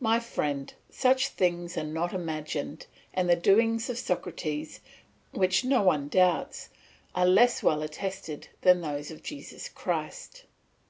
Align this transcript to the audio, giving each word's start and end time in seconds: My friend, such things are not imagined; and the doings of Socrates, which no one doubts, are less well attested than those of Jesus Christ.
My 0.00 0.20
friend, 0.20 0.74
such 0.90 1.28
things 1.28 1.78
are 1.78 1.82
not 1.82 2.12
imagined; 2.12 2.86
and 3.14 3.26
the 3.26 3.36
doings 3.36 3.88
of 3.88 3.96
Socrates, 3.96 4.80
which 5.30 5.64
no 5.64 5.80
one 5.82 6.08
doubts, 6.08 6.68
are 7.14 7.24
less 7.24 7.62
well 7.62 7.80
attested 7.80 8.48
than 8.60 8.82
those 8.82 9.10
of 9.10 9.22
Jesus 9.22 9.70
Christ. 9.70 10.44